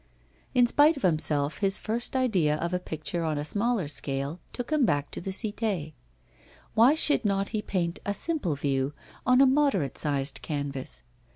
[0.55, 4.71] In spite of himself, his first idea of a picture on a smaller scale took
[4.71, 5.93] him back to the Cité.
[6.73, 8.93] Why should not he paint a simple view,
[9.27, 11.03] on a moderate sized canvas?